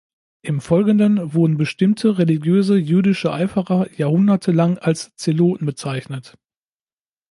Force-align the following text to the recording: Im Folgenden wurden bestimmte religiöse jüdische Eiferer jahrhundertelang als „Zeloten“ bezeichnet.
Im 0.41 0.61
Folgenden 0.61 1.35
wurden 1.35 1.57
bestimmte 1.57 2.17
religiöse 2.17 2.75
jüdische 2.75 3.31
Eiferer 3.31 3.87
jahrhundertelang 3.95 4.79
als 4.79 5.15
„Zeloten“ 5.15 5.67
bezeichnet. 5.67 6.39